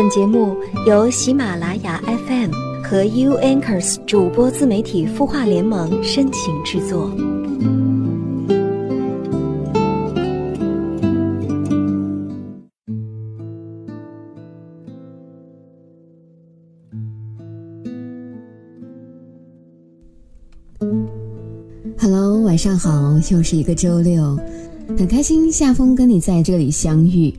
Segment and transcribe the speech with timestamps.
[0.00, 0.56] 本节目
[0.86, 2.52] 由喜马拉雅 FM
[2.84, 7.10] 和 U Anchors 主播自媒体孵化联盟深情制作。
[21.98, 24.38] Hello，晚上好，又是一个周六，
[24.96, 27.34] 很开心夏风跟你在这里相遇。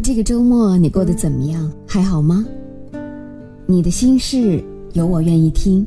[0.00, 1.70] 这个周末你过得怎么样？
[1.86, 2.46] 还好吗？
[3.66, 4.62] 你的心事
[4.94, 5.84] 有我愿意听。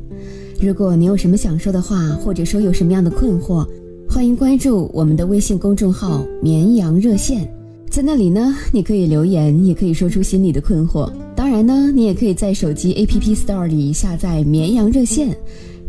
[0.60, 3.66] 如果你有什么想说的话，或者说有什么样的困惑，
[4.08, 7.50] 欢迎关注我们的微信公众号“绵羊热线”。
[7.90, 11.10] 在那里呢，你可以留言，也可以说出心里的困惑。
[11.34, 15.36] 当然呢，你也可以在手机 APP Store 里下载“绵羊热线”。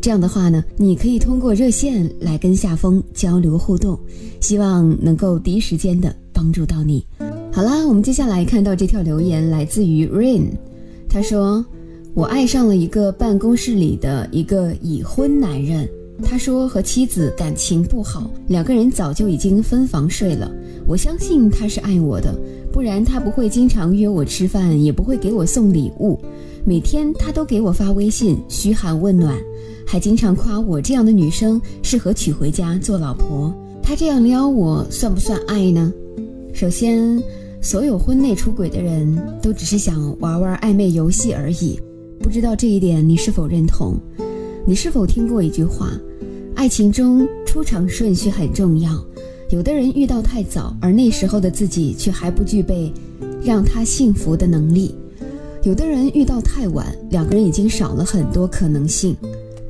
[0.02, 3.99] 这样的话呢，你可以通过热线来跟夏风交流互动，
[4.39, 7.05] 希望能够第一时间的帮助到你。
[7.55, 10.48] 好啦，我们接下来看到这条留言来自于 Rain，
[11.07, 11.63] 他说
[12.16, 15.88] ：“我爱上了一个办公室里的一个已婚男人。
[16.23, 20.52] 他说和妻子感情不好，两个人早就已经分房睡了。
[20.88, 22.33] 我相信他是爱我的，
[22.72, 26.20] 不然他不会经常约我吃饭，也不会给我送礼物。
[26.66, 29.38] 每天他都给我发微信嘘寒问暖，
[29.86, 33.53] 还经常夸我这样的女生适合娶回家做老婆。
[33.83, 35.94] 他这样撩我，算不算爱呢？
[36.52, 37.22] 首先。”
[37.64, 41.80] 所有婚内出轨的人都只是想玩玩暧昧游戏而已，
[42.20, 43.97] 不知道这一点你是否认同？
[44.66, 45.89] 你是否听过一句话：
[46.55, 48.92] 爱情中出场顺序很重要。
[49.50, 52.92] 有的人遇到太早，而那时候的自己却还不具备
[53.42, 54.94] 让他幸福的能力；
[55.64, 59.16] 有的人遇到太晚，两个人已经少了很多可能性。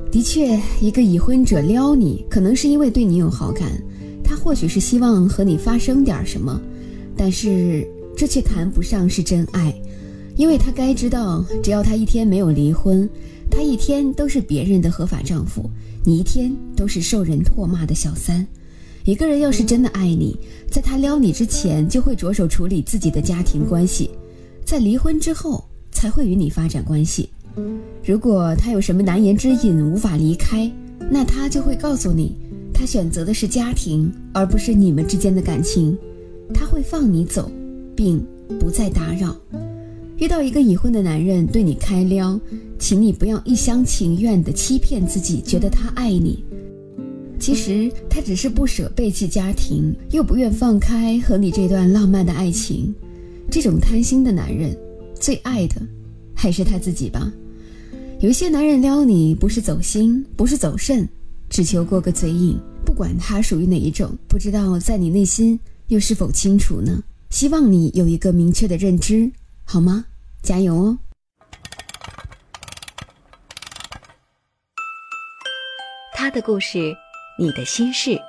[0.09, 3.69] 的确，一个已婚者撩你，可能是因为对你有好感，
[4.23, 6.59] 他或许是希望和你发生点什么。
[7.15, 9.73] 但是这却谈不上是真爱，
[10.35, 13.09] 因为他该知道，只要他一天没有离婚，
[13.49, 15.69] 他一天都是别人的合法丈夫，
[16.03, 18.45] 你一天都是受人唾骂的小三。
[19.05, 20.37] 一个人要是真的爱你，
[20.71, 24.09] 在他撩你之前，就会着手处理自己的家庭关系，
[24.63, 27.29] 在离婚之后才会与你发展关系。
[28.03, 30.71] 如果他有什么难言之隐无法离开，
[31.11, 32.35] 那他就会告诉你，
[32.73, 35.97] 他选择的是家庭，而不是你们之间的感情。
[36.53, 37.51] 他会放你走，
[37.95, 38.23] 并
[38.59, 39.35] 不再打扰。
[40.17, 42.39] 遇到一个已婚的男人对你开撩，
[42.77, 46.43] 请你不要一厢情愿地欺骗自己，觉得他爱你。
[47.39, 52.93] 其实他只是不舍背弃家庭，又不愿放开和你这段浪漫的爱情。
[53.51, 54.77] 这种贪心的男人，
[55.19, 55.81] 最爱的
[56.33, 57.29] 还是他自己吧。
[58.21, 61.09] 有一些男人撩你，不是走心，不是走肾，
[61.49, 62.57] 只求过个嘴瘾。
[62.85, 65.59] 不管他属于哪一种，不知道在你内心。
[65.93, 67.03] 又是否清楚呢？
[67.29, 69.31] 希望你有一个明确的认知，
[69.63, 70.05] 好吗？
[70.41, 70.97] 加油哦！
[76.11, 76.95] 他的故事，
[77.37, 78.19] 你的心事，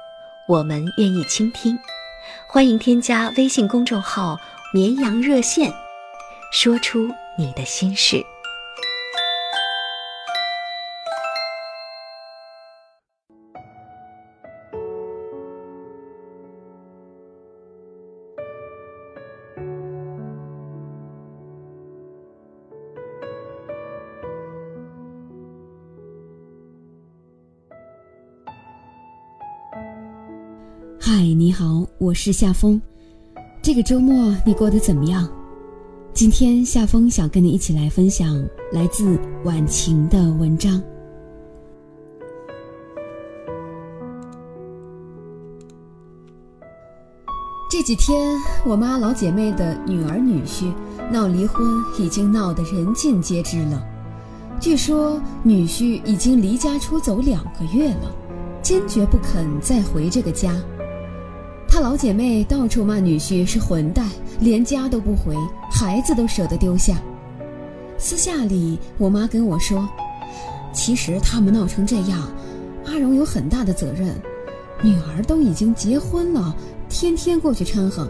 [0.47, 1.75] 我们愿意倾听。
[2.51, 4.39] 欢迎添加微信公众号
[4.75, 5.73] “绵羊热线”，
[6.53, 8.23] 说出你的心事。
[31.17, 32.83] 嗨，你好，我是夏风。
[33.63, 35.29] 这个周末你过得怎么样？
[36.13, 40.83] 今天夏风想跟你一起来分享来自晚晴的文章。
[47.71, 48.37] 这几天，
[48.67, 50.73] 我妈老姐妹的女儿女婿
[51.13, 51.65] 闹离婚，
[51.97, 53.87] 已经闹得人尽皆知了。
[54.59, 58.13] 据说女婿已经离家出走两个月了，
[58.63, 60.53] 坚决不肯再回这个家。
[61.75, 64.09] 她老姐妹到处骂女婿是混蛋，
[64.39, 65.35] 连家都不回，
[65.73, 67.03] 孩子都舍得丢下。
[67.99, 69.89] 私下里，我妈跟我说，
[70.73, 72.31] 其实他们闹成这样，
[72.87, 74.15] 阿荣有很大的责任。
[74.83, 76.55] 女儿都已经结婚了，
[76.89, 78.09] 天天过去掺和。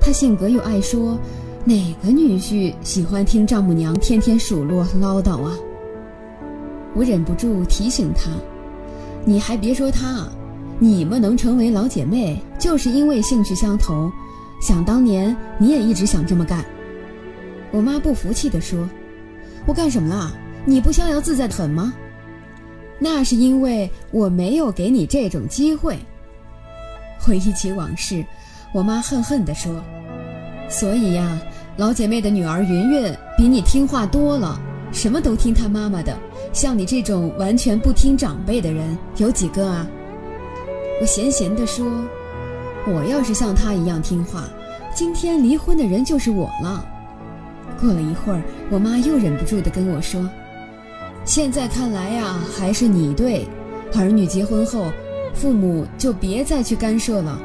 [0.00, 1.18] 他性格又爱说，
[1.66, 5.54] 哪个女婿喜欢听丈母娘天天数落唠叨啊？
[6.94, 8.30] 我忍不住提醒他，
[9.26, 10.26] 你还别说他。
[10.82, 14.10] 你们能成为老姐妹，就是因为兴趣相投。
[14.60, 16.64] 想当年，你也一直想这么干。
[17.70, 18.90] 我妈不服气地说
[19.64, 20.34] ：“我干什么了？
[20.64, 21.94] 你不逍遥自在的很吗？”
[22.98, 25.96] 那是因为我没有给你这种机会。
[27.16, 28.24] 回忆起往事，
[28.74, 29.80] 我妈恨恨地说
[30.68, 31.40] ：“所以呀，
[31.76, 36.18] 老姐妹的女儿云云比你听话多了，什么都听她妈妈的。
[36.52, 39.86] 像你这种完全不听长辈的人有几个啊？
[41.02, 41.84] 我闲闲地说
[42.86, 44.44] ：“我要是像他一样听话，
[44.94, 46.86] 今天离婚的人就是我了。”
[47.80, 48.40] 过了一会儿，
[48.70, 50.30] 我妈又忍不住地跟我说
[51.26, 53.48] ：“现在看来呀，还是你对。
[53.96, 54.92] 儿女结婚后，
[55.34, 57.36] 父母就别再去干涉了。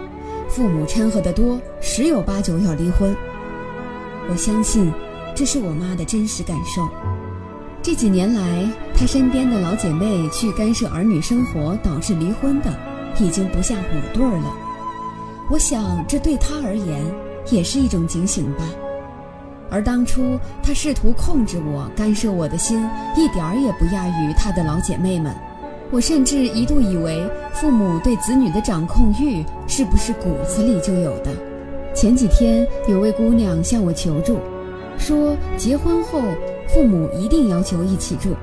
[0.48, 3.16] 父母掺和得多，十有八九要离婚。”
[4.30, 4.94] 我相信，
[5.34, 6.88] 这是我妈的真实感受。
[7.82, 12.72] 这几年来，她身边的老姐妹去干涉儿女生活导致离婚的，
[13.20, 14.54] 已经不下五对了。
[15.50, 17.02] 我想，这对她而言
[17.50, 18.64] 也是一种警醒吧。
[19.70, 22.80] 而当初她试图控制我、干涉我的心，
[23.16, 25.36] 一点儿也不亚于她的老姐妹们。
[25.90, 27.22] 我甚至一度以为，
[27.54, 31.32] 父母对子女的掌控欲是不是骨子里就有的？
[31.96, 34.38] 前几天有位姑娘向我求助，
[34.98, 36.22] 说结婚后
[36.68, 38.36] 父母一定要求一起住，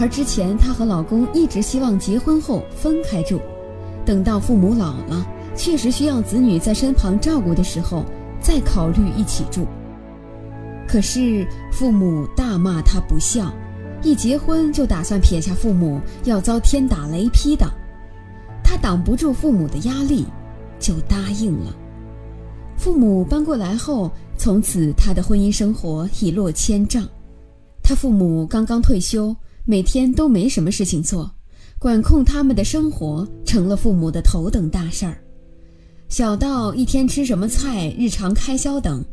[0.00, 3.40] 而之前她和老公一直希望结婚后分开住，
[4.04, 8.04] 等到父母老了，确实需要子女在身旁照顾的时候
[8.40, 9.66] 再考虑一起住。
[10.88, 13.52] 可是父母大骂他不孝，
[14.02, 17.66] 一结婚就打算撇下父母，要遭天打雷劈的，
[18.62, 20.26] 他挡不住父母的压力，
[20.78, 21.74] 就答应了。
[22.76, 27.08] 父母搬过来后，从此他的婚姻生活一落千丈。
[27.82, 29.34] 他父母刚刚退休，
[29.64, 31.30] 每天都没什么事情做，
[31.82, 35.18] 管控他们的生活成了父母的头等大事儿。
[36.08, 39.04] 小到一天吃什么菜、日常开销等，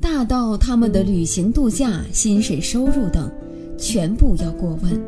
[0.00, 3.28] 大到他们的旅行度假、薪水收入等，
[3.76, 5.02] 全部要过问，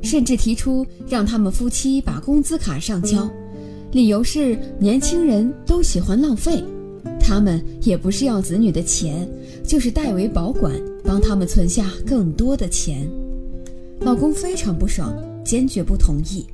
[0.00, 3.28] 甚至提出让他们夫妻把工资卡上交，
[3.90, 6.62] 理由是年轻人都喜欢浪费。
[7.18, 9.28] 他们也不是要子女的钱，
[9.66, 13.10] 就是代为保管，帮他们存下更多的钱。
[13.98, 15.12] 老公非常不爽，
[15.48, 16.44] 坚决不同意。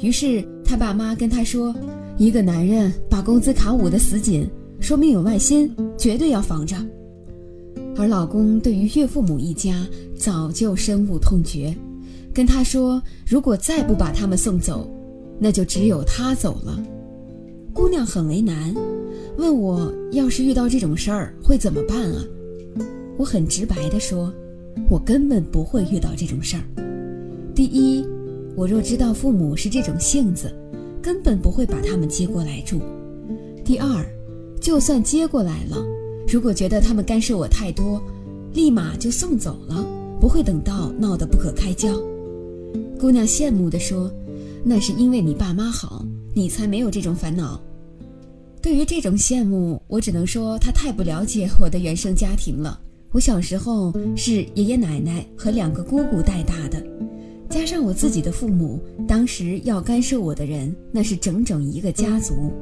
[0.00, 1.74] 于是他爸妈跟他说
[2.16, 4.48] ：“一个男人把工资卡捂得死紧，
[4.78, 6.76] 说明有外心，绝对要防着。”
[7.98, 9.84] 而老公对于岳父母一家
[10.16, 11.76] 早就深恶痛绝，
[12.32, 14.88] 跟他说：“如果再不把他们送走，
[15.40, 16.80] 那就只有他走了。”
[17.74, 18.72] 姑娘很为难。
[19.36, 22.22] 问我要是遇到这种事儿会怎么办啊？
[23.18, 24.32] 我很直白地说，
[24.88, 26.62] 我根本不会遇到这种事儿。
[27.54, 28.02] 第一，
[28.56, 30.50] 我若知道父母是这种性子，
[31.02, 32.80] 根本不会把他们接过来住。
[33.62, 34.04] 第二，
[34.58, 35.76] 就算接过来了，
[36.26, 38.02] 如果觉得他们干涉我太多，
[38.54, 39.86] 立马就送走了，
[40.18, 41.94] 不会等到闹得不可开交。
[42.98, 44.10] 姑娘羡慕地说
[44.64, 46.02] ：“那是因为你爸妈好，
[46.32, 47.60] 你才没有这种烦恼。”
[48.62, 52.80] 对于这种羡慕，我只能说他太不了解我的原生家庭了。
[53.10, 56.82] 我小时候是爷爷奶奶和两个姑姑带大的，
[57.72, 58.78] 上我自己的父母，
[59.08, 62.52] 当时要干涉我的人那是整整一个家族。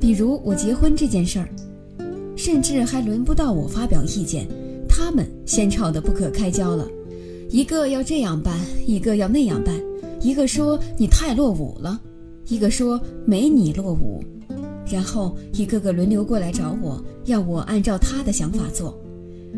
[0.00, 1.48] 比如我结婚这件事儿，
[2.34, 4.48] 甚至还轮不到我发表意见，
[4.88, 6.88] 他们先吵得不可开交了，
[7.50, 9.72] 一个要这样办，一个要那样办，
[10.20, 12.00] 一个说你太落伍了，
[12.48, 14.20] 一个说没你落伍。
[14.90, 19.00] 然后一个个轮流过来找我，要我按照他的想法做。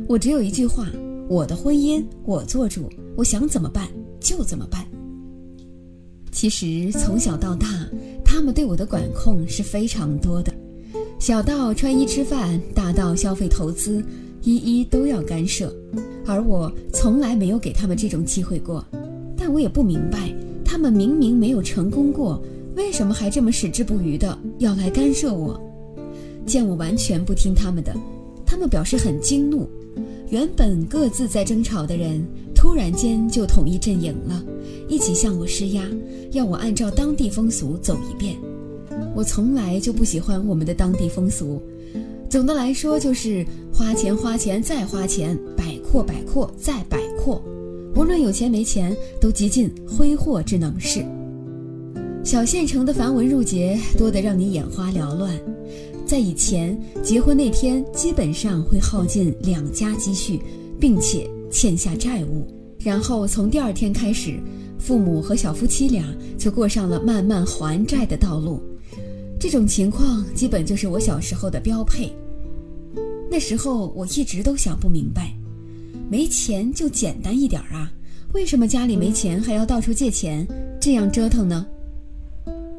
[0.07, 0.87] 我只有一句话：
[1.27, 3.89] 我的婚姻我做主，我想怎么办
[4.21, 4.85] 就怎么办。
[6.31, 7.67] 其实从小到大，
[8.25, 10.53] 他们对我的管控是非常多的，
[11.19, 14.05] 小到穿衣吃饭，大到消费投资，
[14.43, 15.75] 一一都要干涉。
[16.27, 18.85] 而我从来没有给他们这种机会过。
[19.37, 20.33] 但我也不明白，
[20.65, 22.43] 他们明明没有成功过。
[22.77, 25.61] 为什么还这么矢志不渝的要来干涉我？
[26.47, 27.95] 见我完全不听他们的，
[28.47, 29.69] 他们表示很惊怒。
[30.29, 32.25] 原本各自在争吵的人，
[32.55, 34.45] 突然间就统一阵营了，
[34.89, 35.83] 一起向我施压，
[36.33, 38.37] 要我按照当地风俗走一遍。
[39.15, 41.61] 我从来就不喜欢我们的当地风俗，
[42.29, 47.43] 总的来说就是花钱花钱再花钱，摆阔摆阔再摆阔，
[47.95, 51.05] 无论有钱没钱，都极尽挥霍之能事。
[52.25, 55.33] 小县城的繁文缛节多得让你眼花缭乱，
[56.09, 60.41] 在以前结婚那天，基本上会耗尽两家积蓄，
[60.81, 62.47] 并且欠下债务，
[62.79, 64.41] 然后从第二天开始，
[64.79, 66.03] 父母和小夫妻俩
[66.39, 68.59] 就过上了慢慢还债的道路。
[69.39, 72.11] 这种情况基本就是我小时候的标配。
[73.31, 75.35] 那时候我一直都想不明白，
[76.11, 77.93] 没钱就简单一点啊，
[78.33, 80.49] 为什么家里没钱还要到处借钱，
[80.81, 81.67] 这样折腾呢？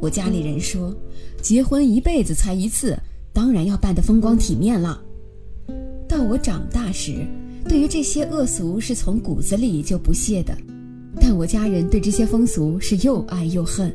[0.01, 0.95] 我家里人说，
[1.43, 2.97] 结婚一辈子才一次，
[3.39, 5.01] 当然要办得风光体面了。
[6.09, 7.25] 到到我长大时，
[7.63, 10.53] 对于这些恶俗是从骨子里就不屑的。
[11.15, 13.89] 但我家人对这些风俗是又爱又恨，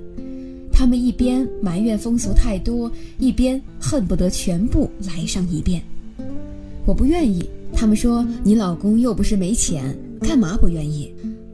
[0.73, 5.83] 他们一边埋怨风俗太多，一边恨不得全部来上一遍。
[6.87, 11.13] 我不愿意，他们说你老公又不是没钱，干嘛不愿意？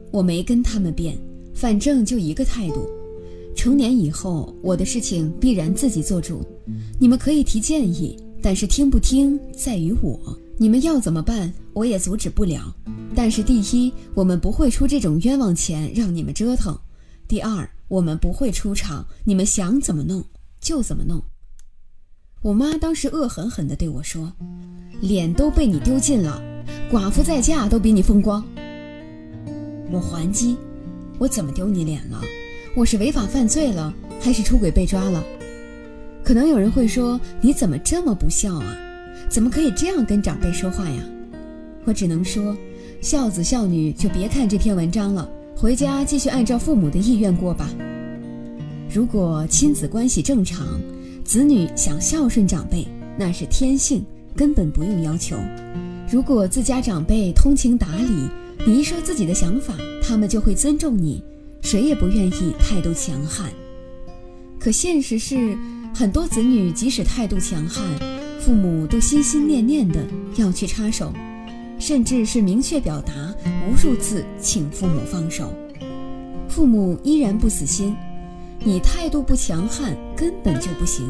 [0.09, 1.17] 我没跟他们辩，
[1.53, 2.87] 反正就一个态度。
[3.55, 6.45] 成年以后，我的事情必然自己做主。
[6.99, 10.19] 你们可以提建议，但是听不听在于我。
[10.57, 12.73] 你们要怎么办，我也阻止不了。
[13.15, 16.73] 但是第一，我们不会出这种冤枉钱让你们折腾；
[17.27, 20.23] 第二，我们不会出场，你们想怎么弄
[20.59, 21.21] 就怎么弄。
[22.43, 24.31] 我妈当时恶狠狠地对我说
[25.01, 26.41] ：“脸都被你丢尽了，
[26.91, 28.43] 寡妇再嫁都比你风光。”
[29.91, 30.55] 我还击
[31.19, 32.21] ：“我怎么丢你脸了？
[32.73, 35.23] 我是违法犯罪了，还是出轨被抓了？”
[36.23, 38.77] 可能有人会说：“你怎么这么不孝啊？
[39.29, 41.03] 怎么可以这样跟长辈说话呀？”
[41.85, 42.55] 我只能说。
[43.01, 47.67] 孝子孝女就别看这篇文章了，回家继续按照父母的意愿过吧。
[48.93, 50.79] 如果亲子关系正常，
[51.25, 52.85] 子女想孝顺长辈
[53.17, 55.35] 那是天性，根本不用要求。
[56.11, 58.29] 如果自家长辈通情达理，
[58.67, 59.73] 你一说自己的想法，
[60.03, 61.23] 他们就会尊重你，
[61.61, 63.51] 谁也不愿意态度强悍。
[64.59, 65.57] 可现实是，
[65.93, 67.83] 很多子女即使态度强悍，
[68.39, 71.13] 父母都心心念念的要去插手。
[71.79, 73.33] 甚至是明确表达
[73.67, 75.51] 无数次，请父母放手，
[76.47, 77.95] 父母依然不死心。
[78.63, 81.09] 你态度不强悍，根本就不行。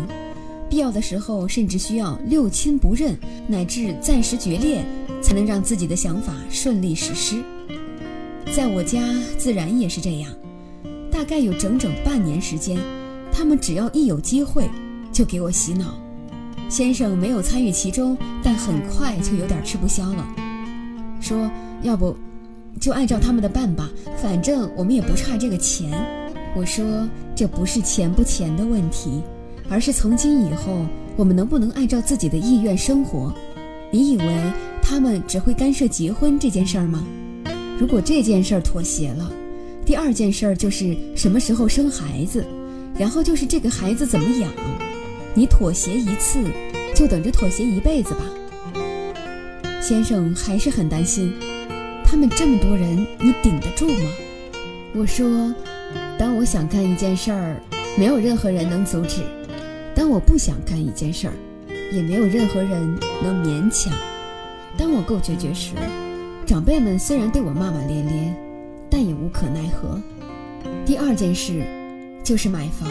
[0.69, 4.85] 必要的时候，甚至需要六亲不认，乃至暂时决裂，
[5.21, 7.43] 才能让自己的想法顺利实施。
[8.55, 9.01] 在我家，
[9.37, 10.31] 自然也是这样。
[11.21, 12.79] 大概有整整半年时间，
[13.31, 14.67] 他们只要一有机会，
[15.11, 15.93] 就给我洗脑。
[16.67, 20.27] 先生没有参与其中，但很快就有点吃不消了。
[21.21, 21.47] 说
[21.83, 22.17] 要不，
[22.79, 23.87] 就按照他们的办吧，
[24.17, 25.91] 反正我们也不差这个钱。
[26.55, 29.21] 我说这不是钱不钱的问题，
[29.69, 30.83] 而是从今以后
[31.15, 33.31] 我们能不能按照自己的意愿生活？
[33.91, 34.25] 你以为
[34.81, 37.03] 他们只会干涉结婚这件事儿吗？
[37.77, 39.31] 如果这件事儿妥协了，
[39.91, 42.45] 第二件事儿就是什么时候生孩子，
[42.97, 44.49] 然后就是这个孩子怎么养。
[45.33, 46.41] 你妥协一次，
[46.95, 48.23] 就等着妥协一辈子吧。
[49.81, 51.33] 先生还是很担心，
[52.05, 54.09] 他们这么多人，你顶得住吗？
[54.95, 55.53] 我说，
[56.17, 57.61] 当我想干一件事儿，
[57.97, 59.23] 没有任何人能阻止；
[59.93, 61.33] 当我不想干一件事儿，
[61.91, 63.91] 也没有任何人能勉强。
[64.77, 65.73] 当我够决绝时，
[66.47, 68.33] 长辈们虽然对我骂骂咧咧，
[68.91, 69.99] 但也无可奈何。
[70.85, 71.63] 第二件事
[72.23, 72.87] 就是买房。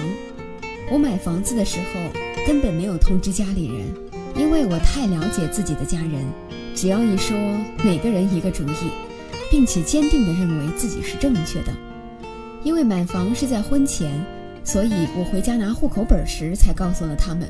[0.90, 2.00] 我买房子的时候
[2.44, 3.86] 根本没有通知家里人，
[4.34, 6.24] 因为我太了解自己的家人。
[6.74, 7.36] 只要一说，
[7.84, 8.90] 每个人一个主意，
[9.50, 11.72] 并且坚定地认为自己是正确的。
[12.64, 14.10] 因为买房是在婚前，
[14.64, 17.48] 所以我回家拿户口本时才告诉了他们。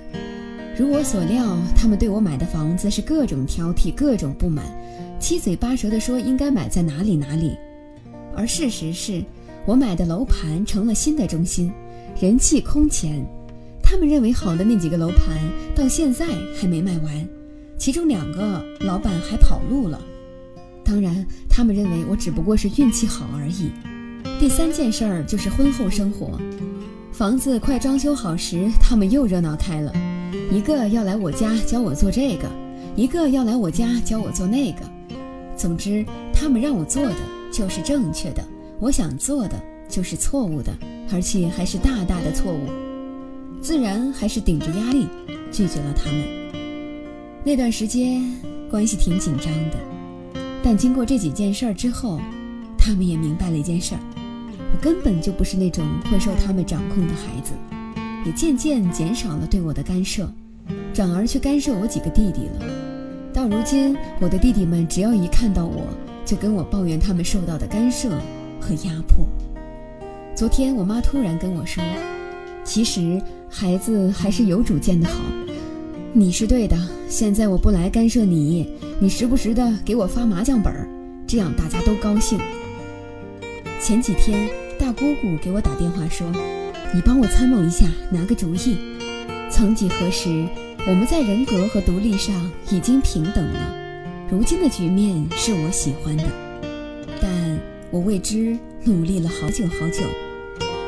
[0.77, 4.65] 如我所料，他们对我买的房子是各种挑剔、各种不满，
[5.19, 7.57] 七嘴八舌地说应该买在哪里哪里。
[8.37, 9.23] 而事实是，
[9.67, 11.71] 我买的楼盘成了新的中心，
[12.21, 13.25] 人气空前。
[13.83, 15.37] 他们认为好的那几个楼盘，
[15.75, 17.29] 到现在还没卖完。
[17.77, 20.01] 其中两个老板还跑路了，
[20.85, 23.71] 当然，他们认为我只不过是运气好而已。
[24.39, 26.39] 第三件事儿就是婚后生活，
[27.11, 29.93] 房子快装修好时，他们又热闹开了，
[30.53, 32.49] 一个要来我家教我做这个，
[32.97, 34.81] 一个要来我家教我做那个。
[35.57, 37.17] 总之，他们让我做的
[37.53, 38.43] 就是正确的，
[38.79, 40.73] 我想做的就是错误的，
[41.13, 42.69] 而且还是大大的错误。
[43.61, 45.07] 自然还是顶着压力
[45.53, 46.25] 拒绝了他们。
[47.45, 48.23] 那段时间
[48.71, 49.77] 关系挺紧张的，
[50.63, 52.21] 但经过这几件事儿之后，
[52.79, 54.01] 他们也明白了一件事儿：
[54.57, 57.53] 我根本就不是那种会受他们掌控的孩子，
[58.25, 60.31] 也渐渐减少了对我的干涉，
[60.95, 62.65] 转而去干涉我几个弟弟了。
[63.33, 65.87] 到如今，我的弟弟们只要一看到我，
[66.31, 68.09] 就跟我抱怨他们受到的干涉
[68.61, 69.27] 和压迫。
[70.33, 71.83] 昨天我妈突然跟我说
[72.63, 75.15] ：“其实孩子还是有主见的好。”
[76.15, 76.77] 你是对的，
[77.09, 80.89] 现在我不来干涉你，你时不时的给我发麻将本儿，
[81.27, 82.39] 这样大家都高兴。
[83.81, 86.31] 前几天大姑姑给我打电话说，
[86.95, 88.79] 你帮我参谋一下，拿个主意。
[89.51, 90.47] 曾几何时，
[90.87, 92.33] 我们在人格和独立上
[92.71, 93.75] 已经平等了，
[94.31, 96.23] 如今的局面是我喜欢的，
[97.21, 97.61] 但
[97.91, 100.05] 我为之努力了好久好久。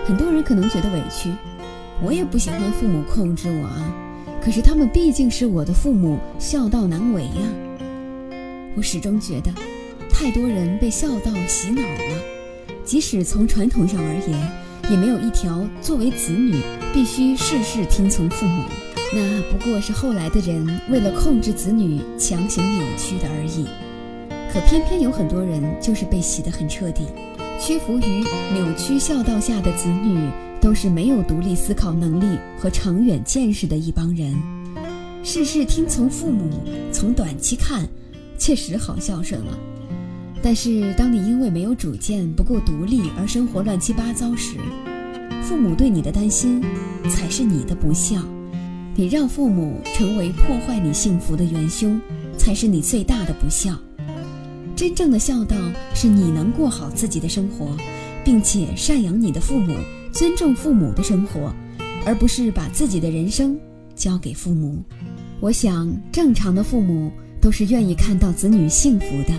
[0.06, 1.28] 很多人可能觉得委屈，
[2.00, 3.92] 我也不喜欢父母控制我啊。
[4.40, 8.30] 可是他们毕竟是我的父母，孝道难违呀。
[8.76, 9.52] 我始终觉得，
[10.08, 12.22] 太多人被孝道洗脑了。
[12.84, 14.52] 即使从传统上而言，
[14.88, 16.62] 也没有一条作为子女
[16.94, 18.62] 必须事事听从父母。
[19.14, 23.66] 那不过是后来的人为了控制子女强行扭曲的而已。
[24.52, 27.06] 可偏偏有很多人就是被洗得很彻底，
[27.60, 30.18] 屈服于扭曲孝道下的子女，
[30.60, 34.34] 都是没有独立思考能力和长远见识的一帮人。
[35.22, 36.50] 事事听从父母，
[36.90, 37.86] 从短期看，
[38.38, 39.58] 确实好孝顺了。
[40.42, 44.56] 但是当你因为没有主见、不够独立而生活乱七八糟时，
[45.42, 46.62] 父母对你的担心
[47.08, 48.16] 才是你的不孝。
[48.94, 51.98] 你让父母成为破坏你幸福的元凶，
[52.36, 53.74] 才是你最大的不孝。
[54.76, 55.56] 真正的孝道
[55.94, 57.74] 是你能过好自己的生活，
[58.22, 59.74] 并且赡养你的父母，
[60.12, 61.54] 尊重父母的生活，
[62.04, 63.58] 而不是把自己的人生
[63.94, 64.82] 交给父母。
[65.40, 69.32] 我想，正常的父母都是愿意看到子女幸福的。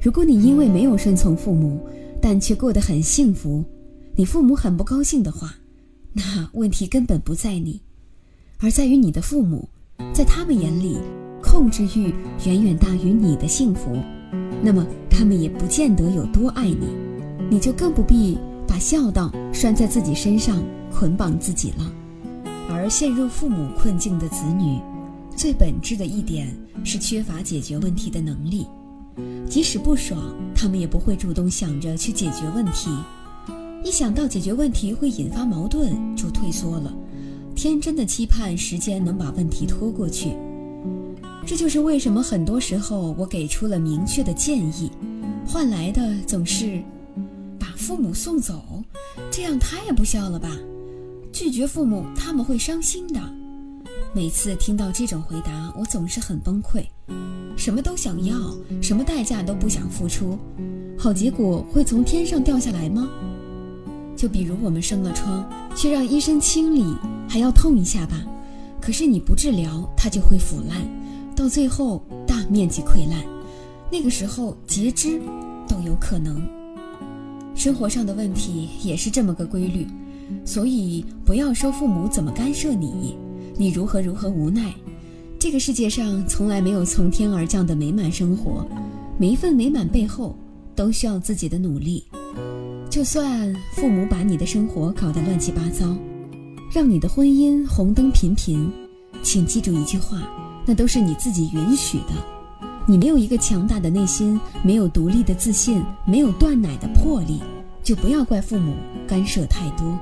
[0.00, 1.84] 如果你因为没有顺从父母，
[2.22, 3.64] 但却过得很幸福，
[4.14, 5.56] 你父母很不高兴的话，
[6.12, 7.80] 那问题根本不在你。
[8.60, 9.68] 而在于你的父母，
[10.12, 10.98] 在他们眼里，
[11.40, 12.12] 控制欲
[12.44, 13.96] 远远大于你的幸福，
[14.60, 16.88] 那么他们也不见得有多爱你，
[17.48, 18.36] 你就更不必
[18.66, 20.60] 把孝道拴在自己身上
[20.92, 21.92] 捆绑自己了。
[22.68, 24.80] 而陷入父母困境的子女，
[25.36, 28.66] 最本质的一点是缺乏解决问题的能力，
[29.48, 32.90] 即使不爽，他们也不会主动想着去解决问题，
[33.84, 36.92] 一想到解决问题会引发矛盾，就退缩了。
[37.58, 40.30] 天真的期盼时间能把问题拖过去，
[41.44, 44.88] 这就是为什么很多时候我给出了明确的建议，
[45.44, 46.80] 换来的总是
[47.58, 48.62] 把父母送走，
[49.28, 50.56] 这样太不孝了吧？
[51.32, 53.20] 拒绝父母他们会伤心的。
[54.14, 56.84] 每次听到这种回答，我总是很崩溃，
[57.56, 58.36] 什么都想要，
[58.80, 60.38] 什么代价都不想付出，
[60.96, 63.08] 好结果会从天上掉下来吗？
[64.14, 65.44] 就比如我们生了疮，
[65.74, 66.84] 去让医生清理，
[67.28, 68.24] 还要痛一下吧。
[68.80, 70.80] 可是你不治疗，它就会腐烂，
[71.36, 73.22] 到最后大面积溃烂，
[73.92, 75.20] 那个时候截肢
[75.68, 76.42] 都有可能。
[77.54, 79.86] 生活上的问题也是这么个规律，
[80.44, 83.16] 所以不要说父母怎么干涉你，
[83.56, 84.72] 你如何如何无奈。
[85.40, 88.64] 这个世界上从来没有从天而降的美满生活，
[89.18, 90.36] 每一份美满背后
[90.76, 92.04] 都需要自己的努力。
[92.88, 95.96] 就算父母把你的生活搞得乱七八糟，
[96.70, 98.70] 让你的婚姻红灯频频，
[99.22, 100.18] 请记住一句话：
[100.66, 102.12] 那都是你自己允许的。
[102.86, 107.40] 你没有一个强大的内心，没有独立的自信，没有断奶的魄力，
[107.82, 108.74] 就不要怪父母
[109.06, 109.98] 干涉太多。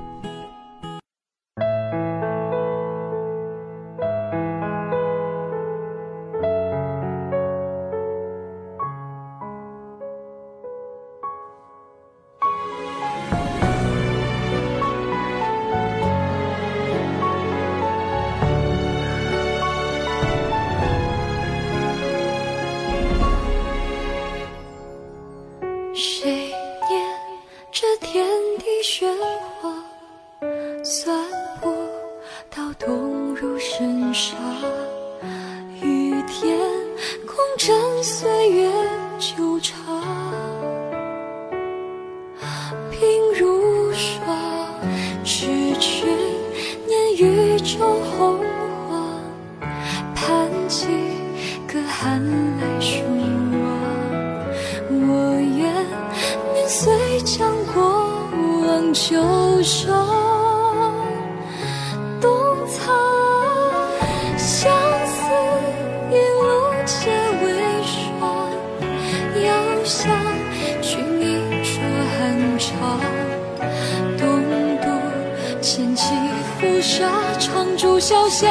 [76.87, 77.03] 沙
[77.37, 78.47] 场逐萧萧，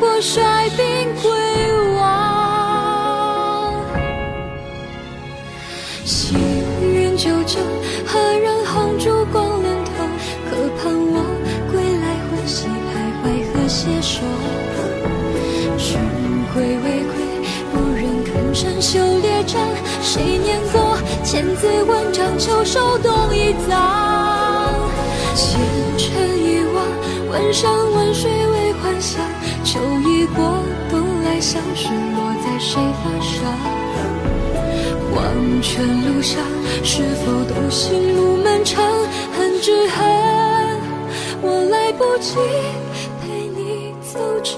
[0.00, 0.86] 我率兵
[1.20, 1.30] 归
[1.94, 2.00] 王。
[6.06, 6.34] 昔
[6.94, 7.60] 人旧酒，
[8.06, 9.90] 何人横烛光临头？
[10.48, 11.22] 可盼我
[11.70, 14.22] 归来，欢喜徘徊，何携手？
[15.76, 16.00] 君
[16.54, 17.14] 归未归，
[17.74, 19.60] 不忍看山修列阵。
[20.00, 24.80] 谁念过千字文章，秋收冬已藏。
[27.50, 29.20] 千，山万水为幻想。
[29.64, 33.42] 秋已过，冬来相识，落在谁发上？
[35.12, 36.44] 黄泉路上，
[36.84, 38.84] 是否都行路漫长？
[39.36, 40.06] 恨只恨
[41.42, 42.36] 我来不及
[43.20, 43.92] 陪你。
[44.02, 44.56] 走着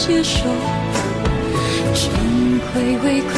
[0.00, 0.46] 携手。
[1.92, 3.32] 君归未归，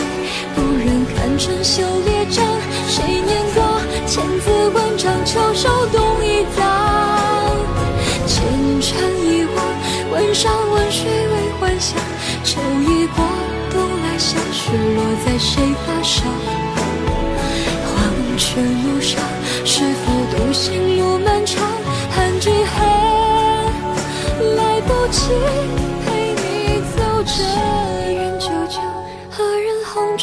[0.55, 2.47] 不忍看春秋列张。
[2.87, 6.63] 谁念过千字文章，秋收冬已藏。
[8.29, 8.47] 前
[8.81, 8.95] 尘
[9.27, 9.59] 遗忘。
[10.13, 11.99] 问山问水为幻想，
[12.45, 13.25] 秋已过，
[13.73, 16.25] 冬来小雪落在谁发上？
[17.89, 17.93] 黄
[18.39, 19.21] 泉路上，
[19.65, 21.59] 是否独行路漫长？
[22.15, 22.79] 寒只恨
[24.57, 25.33] 来不及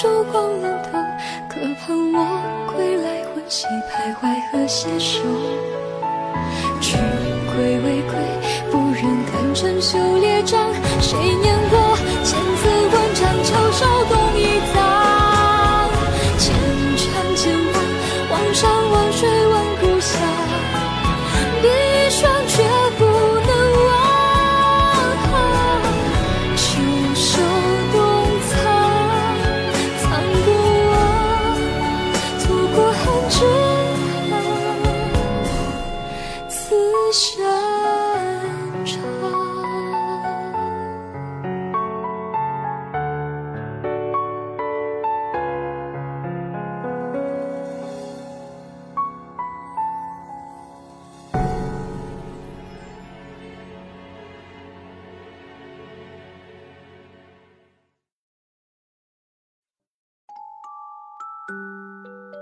[0.02, 0.92] 烛光冷透？
[1.50, 5.20] 可盼我归来，欢喜徘徊和携手。
[6.80, 6.98] 君
[7.48, 8.14] 归未归？
[8.72, 10.58] 不忍看春秋列张，
[11.02, 11.54] 谁念